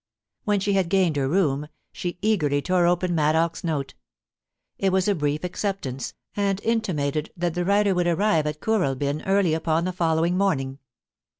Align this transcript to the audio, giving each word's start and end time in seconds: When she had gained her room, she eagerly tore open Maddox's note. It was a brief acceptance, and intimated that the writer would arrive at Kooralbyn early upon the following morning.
When 0.45 0.59
she 0.59 0.73
had 0.73 0.89
gained 0.89 1.15
her 1.17 1.27
room, 1.27 1.67
she 1.91 2.17
eagerly 2.23 2.59
tore 2.59 2.87
open 2.87 3.13
Maddox's 3.13 3.63
note. 3.63 3.93
It 4.79 4.91
was 4.91 5.07
a 5.07 5.13
brief 5.13 5.43
acceptance, 5.43 6.15
and 6.35 6.59
intimated 6.63 7.31
that 7.37 7.53
the 7.53 7.65
writer 7.65 7.93
would 7.93 8.07
arrive 8.07 8.47
at 8.47 8.61
Kooralbyn 8.61 9.21
early 9.27 9.53
upon 9.53 9.85
the 9.85 9.93
following 9.93 10.35
morning. 10.35 10.79